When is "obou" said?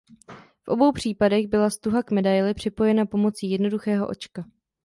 0.69-0.91